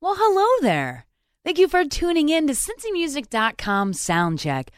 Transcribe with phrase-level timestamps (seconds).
[0.00, 1.06] Well, hello there.
[1.44, 4.68] Thank you for tuning in to CincyMusic.com Soundcheck.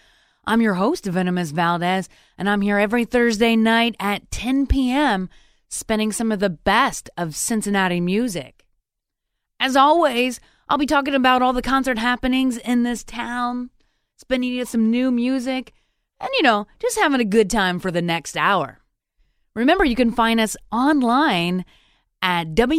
[0.47, 2.09] I'm your host, Venomous Valdez,
[2.39, 5.29] and I'm here every Thursday night at 10 p.m.,
[5.69, 8.65] spending some of the best of Cincinnati music.
[9.61, 10.41] As always,
[10.71, 13.69] I'll be talking about all the concert happenings in this town,
[14.17, 15.75] spending you some new music,
[16.19, 18.79] and, you know, just having a good time for the next hour.
[19.55, 21.67] Remember, you can find us online
[22.23, 22.79] at wnku.org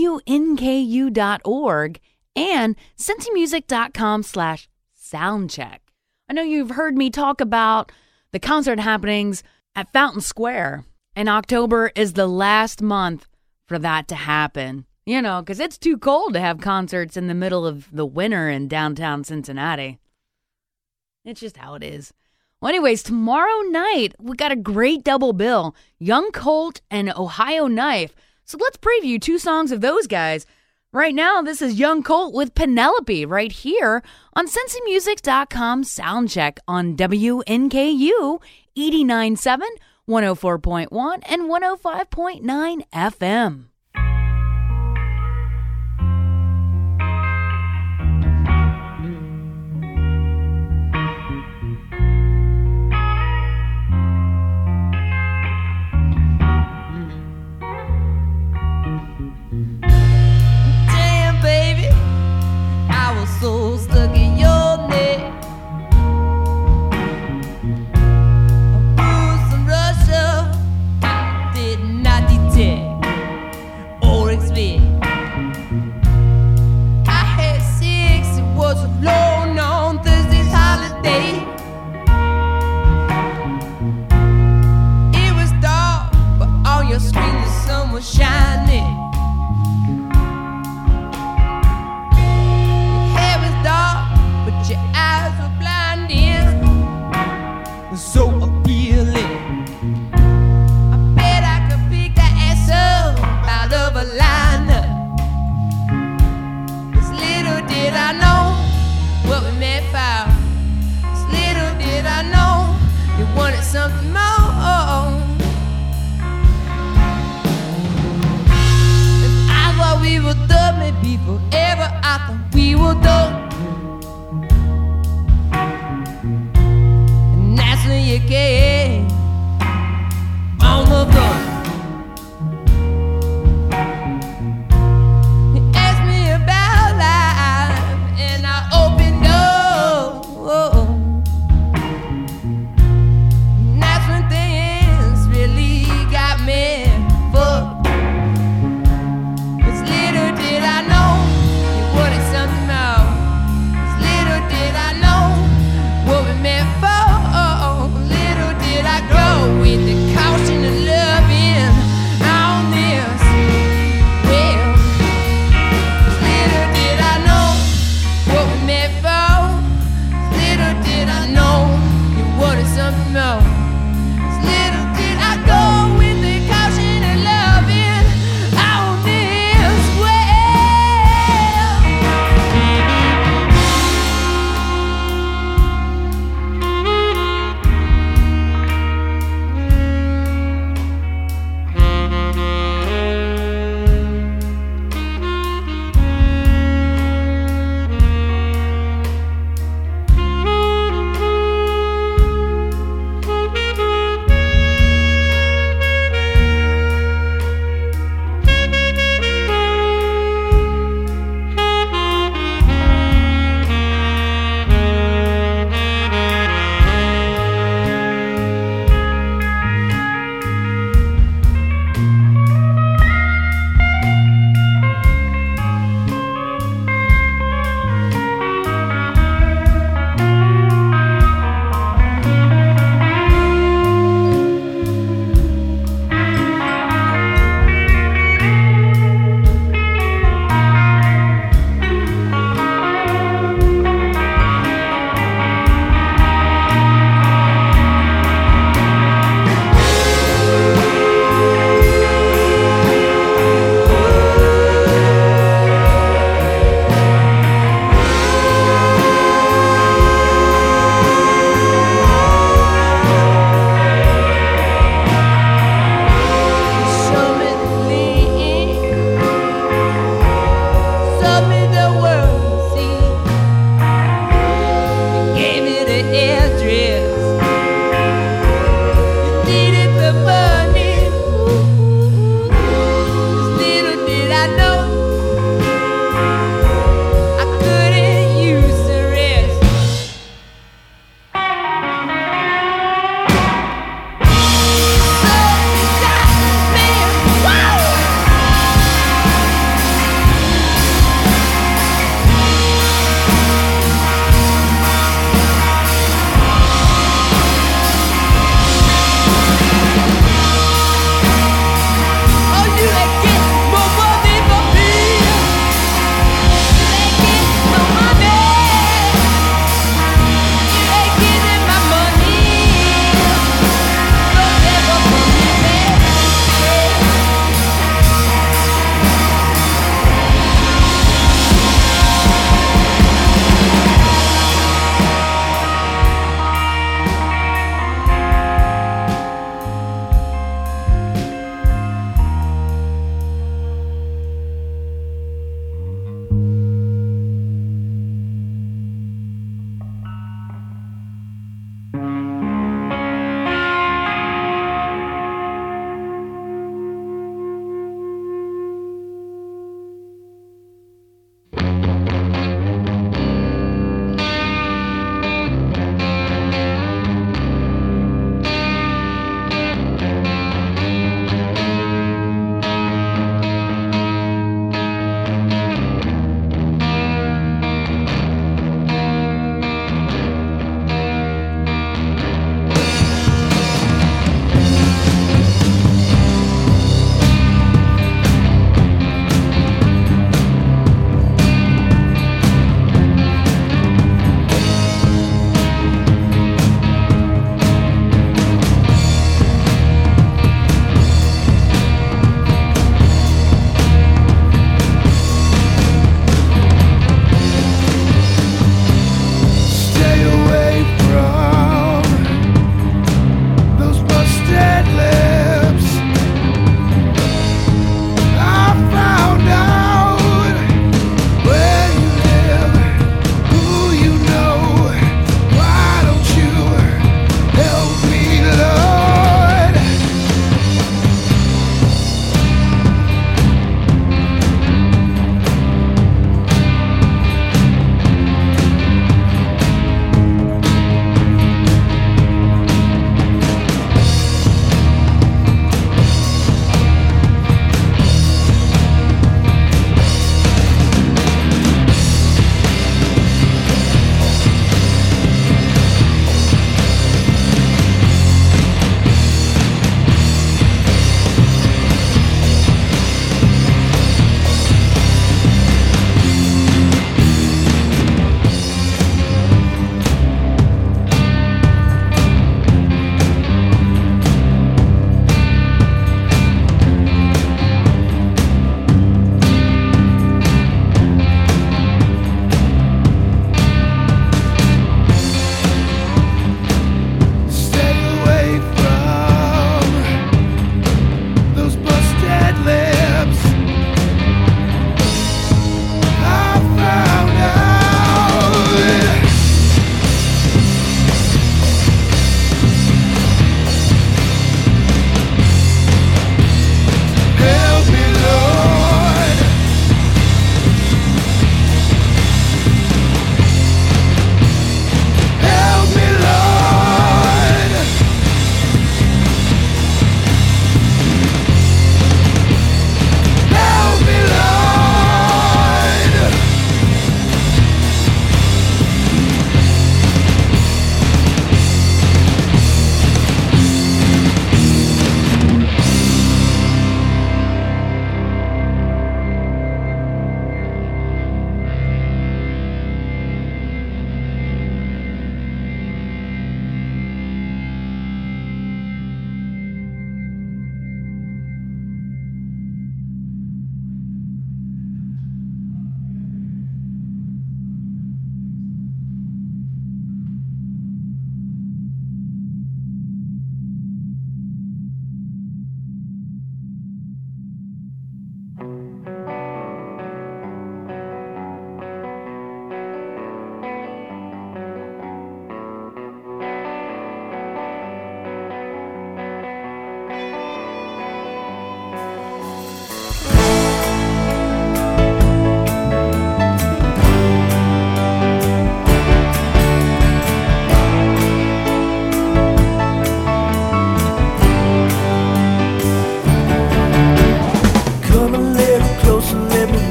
[2.35, 5.79] and cincymusic.com slash soundcheck.
[6.29, 7.91] I know you've heard me talk about
[8.31, 9.43] the concert happenings
[9.75, 13.27] at Fountain Square, and October is the last month
[13.67, 14.85] for that to happen.
[15.05, 18.49] You know, because it's too cold to have concerts in the middle of the winter
[18.49, 19.99] in downtown Cincinnati.
[21.25, 22.13] It's just how it is.
[22.61, 28.15] Well, anyways, tomorrow night we got a great double bill Young Colt and Ohio Knife.
[28.45, 30.45] So let's preview two songs of those guys.
[30.93, 38.41] Right now, this is Young Colt with Penelope right here on CincyMusic.com Soundcheck on WNKU
[38.77, 39.61] 89.7,
[40.09, 43.70] 104.1, and 105.9 FM.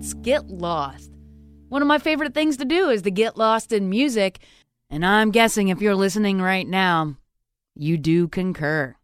[0.00, 1.12] Let's get lost.
[1.68, 4.38] One of my favorite things to do is to get lost in music,
[4.88, 7.16] and I'm guessing if you're listening right now,
[7.74, 8.96] you do concur.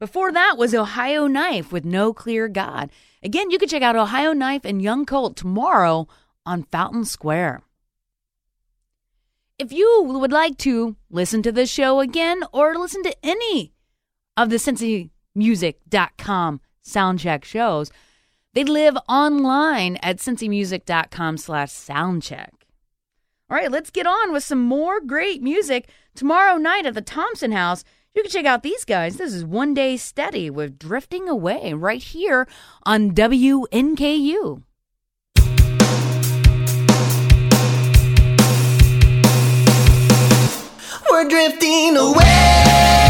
[0.00, 2.90] Before that was Ohio Knife with No Clear God.
[3.22, 6.08] Again, you can check out Ohio Knife and Young Colt tomorrow
[6.44, 7.62] on Fountain Square.
[9.56, 13.72] If you would like to listen to this show again or listen to any
[14.36, 17.92] of the CincyMusic.com soundcheck shows,
[18.56, 22.48] they live online at cincymusic.com slash soundcheck.
[23.50, 25.90] All right, let's get on with some more great music.
[26.14, 27.84] Tomorrow night at the Thompson House,
[28.14, 29.18] you can check out these guys.
[29.18, 32.48] This is One Day Steady with Drifting Away right here
[32.86, 34.62] on WNKU.
[41.10, 43.05] We're drifting away.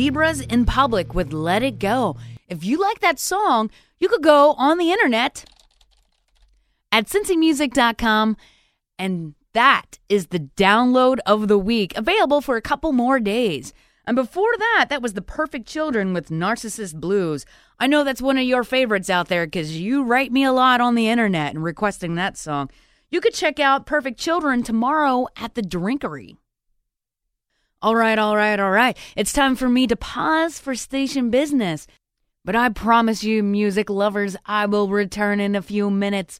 [0.00, 2.16] Zebras in Public with Let It Go.
[2.48, 5.44] If you like that song, you could go on the internet
[6.90, 8.38] at cincymusic.com
[8.98, 13.74] and that is the download of the week, available for a couple more days.
[14.06, 17.44] And before that, that was The Perfect Children with Narcissist Blues.
[17.78, 20.80] I know that's one of your favorites out there because you write me a lot
[20.80, 22.70] on the internet and requesting that song.
[23.10, 26.38] You could check out Perfect Children tomorrow at the Drinkery.
[27.82, 28.96] All right, all right, all right.
[29.16, 31.86] It's time for me to pause for station business.
[32.44, 36.38] But I promise you, music lovers, I will return in a few minutes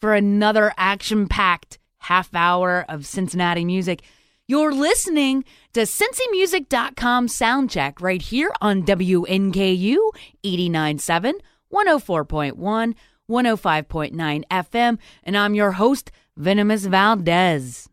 [0.00, 4.02] for another action packed half hour of Cincinnati music.
[4.46, 9.98] You're listening to CincyMusic.com soundcheck right here on WNKU
[10.42, 11.34] 89.7,
[11.70, 12.94] 104.1,
[13.30, 17.90] 105.9 FM, and I'm your host, Venomous Valdez.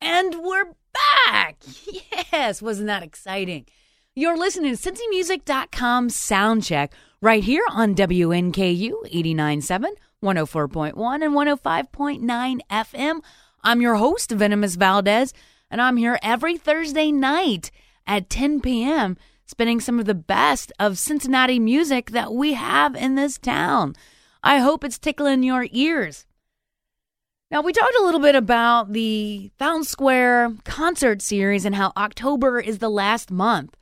[0.00, 0.72] And we're
[1.30, 1.56] back!
[2.32, 3.66] Yes, wasn't that exciting?
[4.14, 6.90] You're listening to CincyMusic.com soundcheck
[7.20, 9.86] right here on WNKU 89.7,
[10.22, 13.20] 104.1, and 105.9 FM.
[13.64, 15.34] I'm your host, Venomous Valdez,
[15.70, 17.72] and I'm here every Thursday night
[18.06, 19.16] at 10 p.m.
[19.44, 23.94] spinning some of the best of Cincinnati music that we have in this town.
[24.42, 26.26] I hope it's tickling your ears.
[27.50, 32.60] Now, we talked a little bit about the Fountain Square concert series and how October
[32.60, 33.76] is the last month.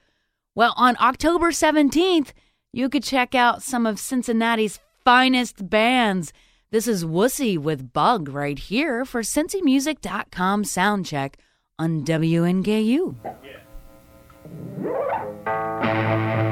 [0.54, 2.32] Well, on October 17th,
[2.72, 6.32] you could check out some of Cincinnati's finest bands.
[6.70, 11.34] This is Wussy with Bug right here for CincyMusic.com soundcheck
[11.78, 13.16] on WNKU.
[15.48, 16.47] Intuition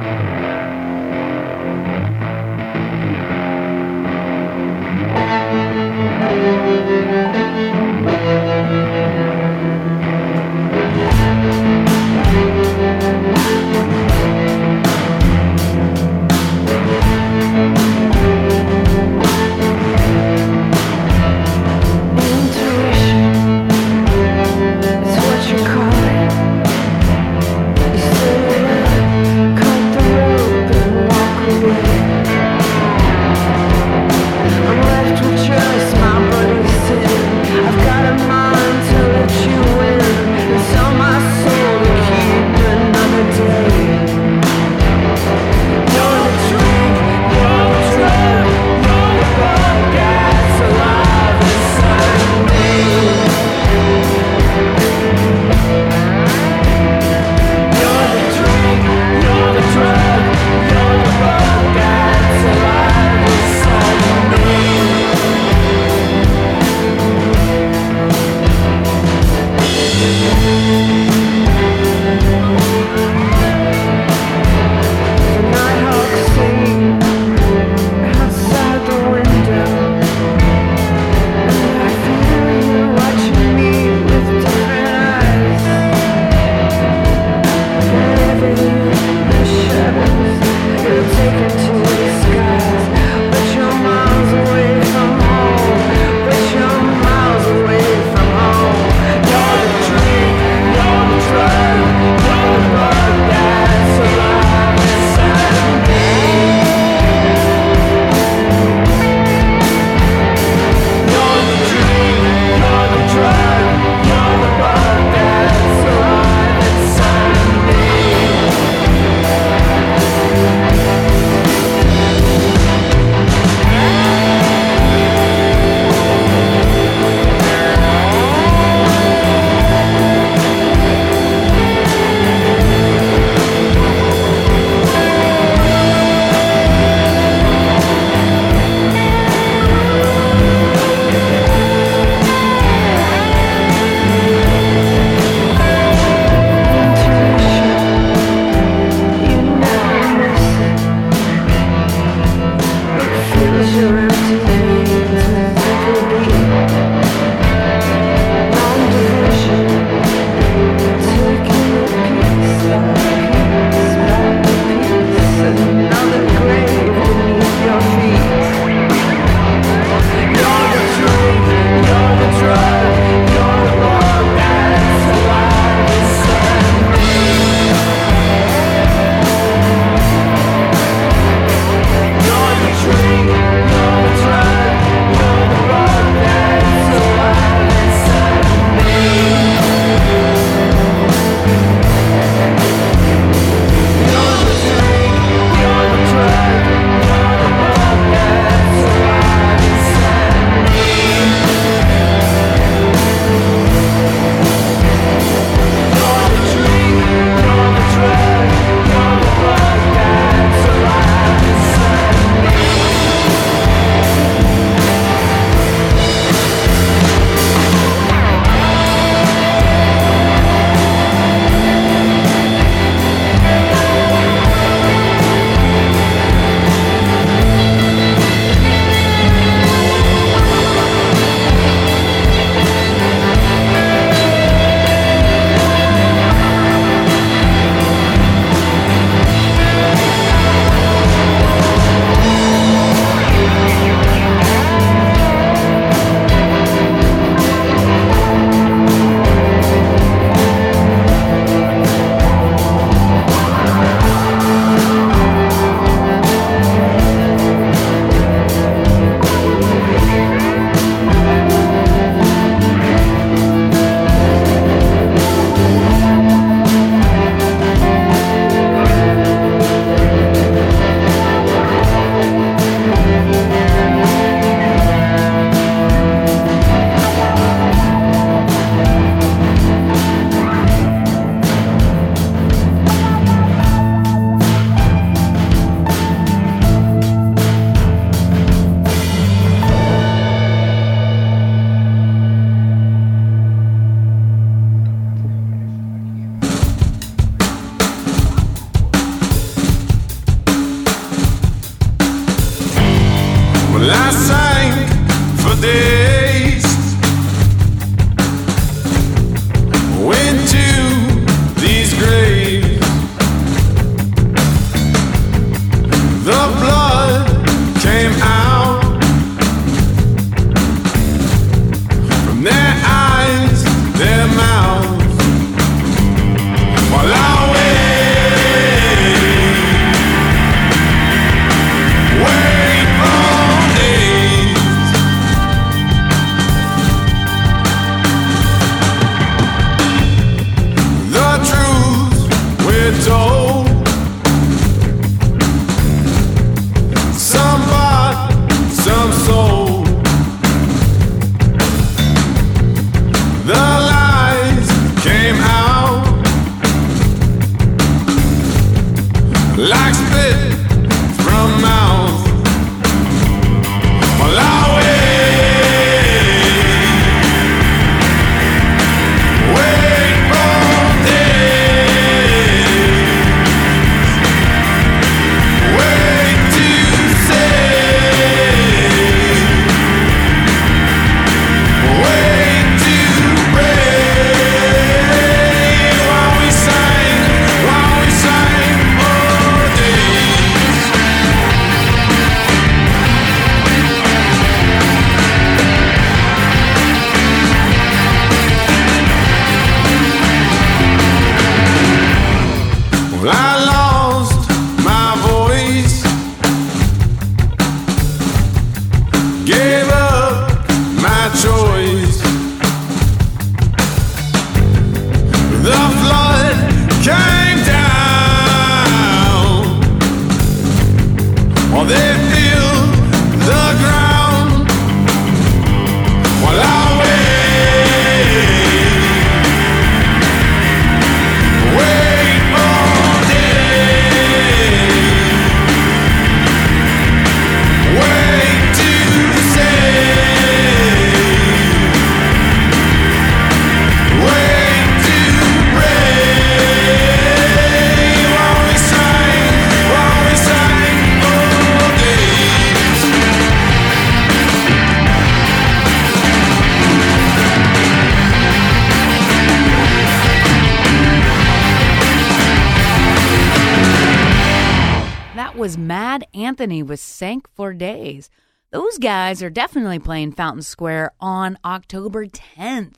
[467.57, 468.31] for days.
[468.71, 472.97] Those guys are definitely playing Fountain Square on October 10th.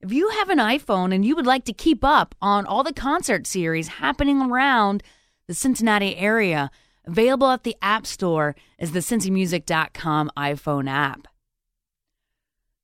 [0.00, 2.92] If you have an iPhone and you would like to keep up on all the
[2.92, 5.02] concert series happening around
[5.48, 6.70] the Cincinnati area,
[7.06, 11.26] available at the App Store is the cincymusic.com iPhone app.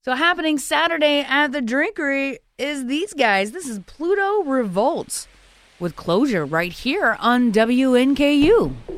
[0.02, 3.50] So, happening Saturday at the Drinkery is these guys.
[3.50, 5.28] This is Pluto Revolts
[5.78, 8.89] with closure right here on WNKU.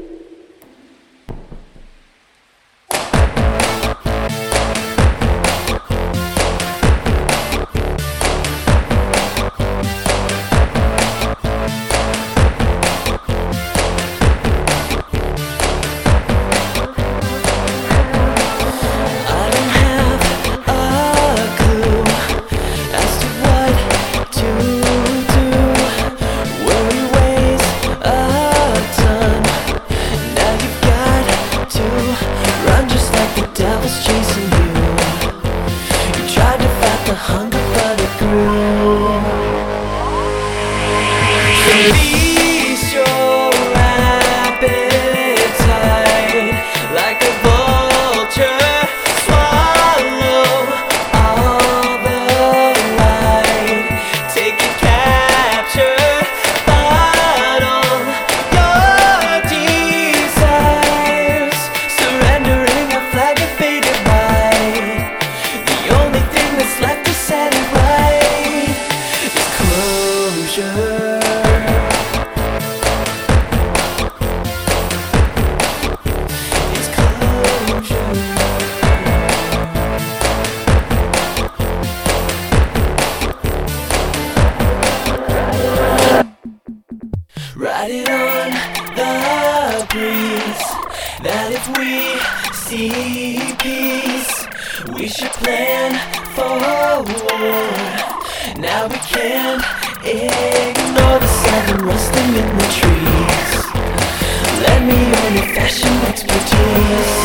[106.92, 107.21] promise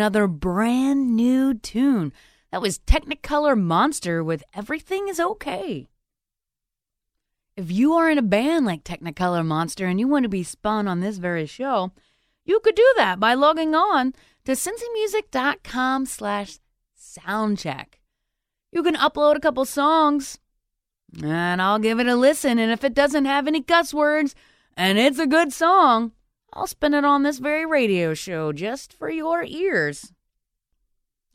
[0.00, 2.10] another brand new tune.
[2.50, 5.88] That was Technicolor Monster with Everything is Okay.
[7.54, 10.88] If you are in a band like Technicolor Monster and you want to be spun
[10.88, 11.92] on this very show,
[12.46, 14.14] you could do that by logging on
[14.46, 16.60] to cincymusic.com slash
[16.98, 17.98] soundcheck.
[18.72, 20.38] You can upload a couple songs
[21.22, 22.58] and I'll give it a listen.
[22.58, 24.34] And if it doesn't have any cuss words
[24.78, 26.12] and it's a good song,
[26.52, 30.12] I'll spin it on this very radio show just for your ears.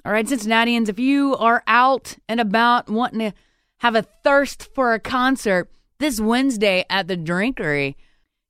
[0.06, 3.34] All right, Cincinnatians, if you are out and about wanting to
[3.78, 7.96] have a thirst for a concert this Wednesday at the Drinkery,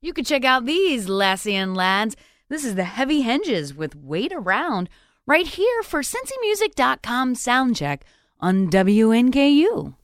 [0.02, 2.16] you can check out these lassie and lads.
[2.48, 4.88] This is the Heavy Hinges with Wait Around
[5.26, 8.02] right here for CincyMusic.com soundcheck
[8.40, 9.94] on WNKU.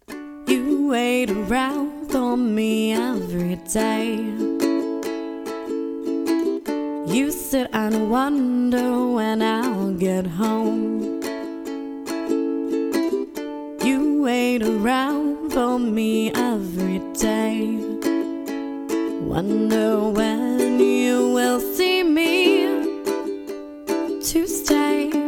[0.49, 4.62] You wait around for me every day.
[7.07, 11.21] You sit and wonder when I'll get home.
[13.85, 17.77] You wait around for me every day.
[19.21, 22.67] Wonder when you will see me
[24.23, 25.22] to stay.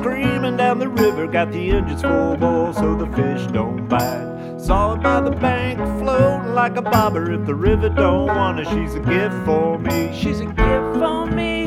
[0.00, 1.26] Screaming down the river.
[1.26, 4.58] Got the engines full bore so the fish don't bite.
[4.58, 7.32] Saw her by the bank, floating like a bobber.
[7.32, 10.12] If the river don't want her, she's a gift for me.
[10.14, 11.66] She's a gift for me.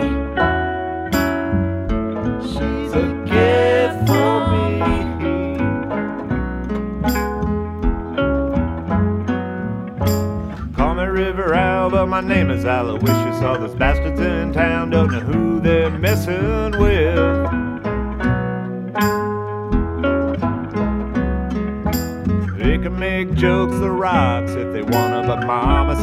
[2.42, 4.80] She's a gift for me.
[10.76, 13.40] Call me River Al, but my name is Aloysius.
[13.40, 13.63] Those bastards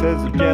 [0.00, 0.49] says they're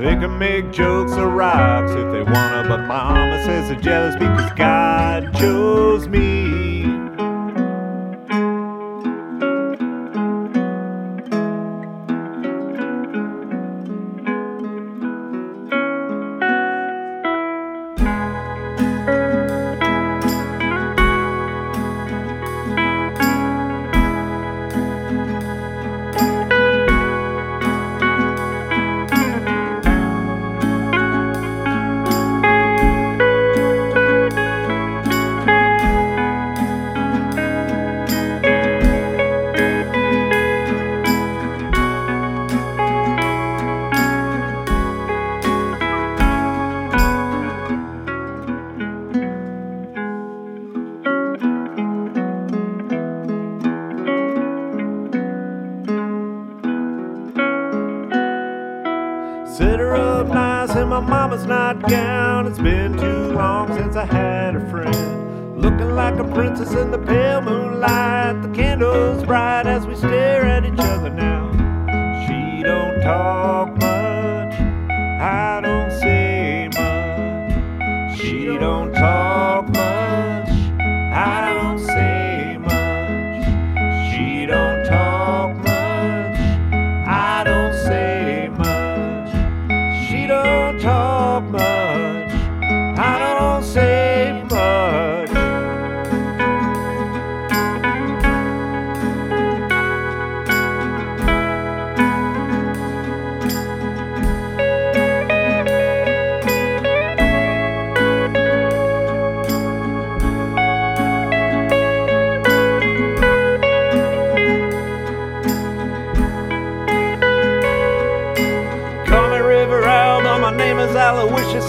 [0.00, 4.50] They can make jokes or rocks if they wanna, but mama says they're jealous because
[4.52, 6.79] God chose me.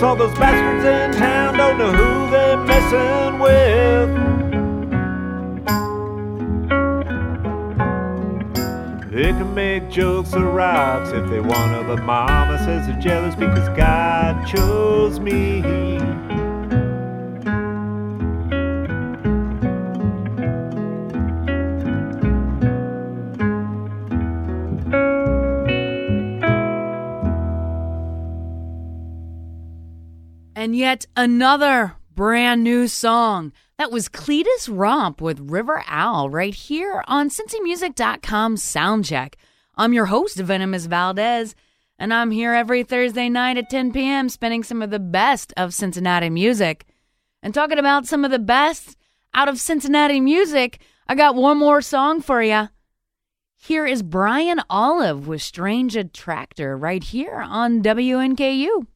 [0.04, 4.10] All those bastards in town don't know who they're messing with.
[9.12, 13.70] They can make jokes or rocks if they wanna, but Mama says they're jealous because
[13.78, 15.62] God chose me.
[30.92, 33.54] Yet another brand new song.
[33.78, 39.36] That was Cletus Romp with River Al right here on CincyMusic.com Soundcheck.
[39.78, 41.56] I'm your host, Venomous Valdez,
[41.98, 44.28] and I'm here every Thursday night at 10 p.m.
[44.28, 46.86] spinning some of the best of Cincinnati music.
[47.42, 48.98] And talking about some of the best
[49.34, 52.68] out of Cincinnati music, I got one more song for you.
[53.56, 58.88] Here is Brian Olive with Strange Attractor right here on WNKU.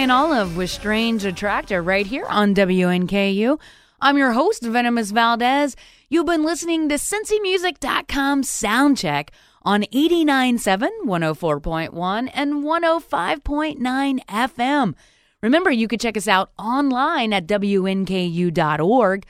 [0.00, 3.60] Brian Olive with Strange Attractor right here on WNKU.
[4.00, 5.76] I'm your host, Venomous Valdez.
[6.08, 9.28] You've been listening to CincyMusic.com Soundcheck
[9.60, 14.94] on 89.7, 104.1, and 105.9 FM.
[15.42, 19.26] Remember, you could check us out online at WNKU.org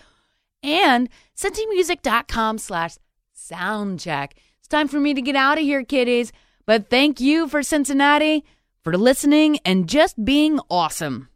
[0.63, 2.95] and CincyMusic.com slash
[3.37, 4.31] soundcheck.
[4.61, 6.31] It's time for me to get out of here, kiddies.
[6.65, 8.45] But thank you for Cincinnati,
[8.83, 11.29] for listening, and just being awesome.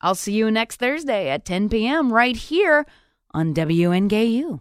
[0.00, 2.12] I'll see you next Thursday at 10 p.m.
[2.12, 2.86] right here
[3.32, 4.60] on WNKU.